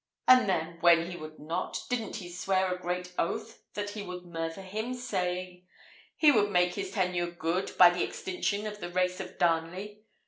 And 0.27 0.49
then, 0.49 0.77
when 0.79 1.11
he 1.11 1.15
would 1.15 1.37
not, 1.37 1.83
didn't 1.87 2.15
he 2.15 2.27
swear 2.31 2.73
a 2.73 2.79
great 2.81 3.13
oath 3.19 3.61
that 3.75 3.91
he 3.91 4.01
would 4.01 4.25
murther 4.25 4.63
him, 4.63 4.95
saying, 4.95 5.67
'he 6.15 6.31
would 6.31 6.49
make 6.49 6.73
his 6.73 6.89
tenure 6.89 7.27
good 7.29 7.77
by 7.77 7.91
the 7.91 8.01
extinction 8.03 8.65
of 8.65 8.79
the 8.79 8.89
race 8.89 9.19
of 9.19 9.37
Darnley?' 9.37 10.01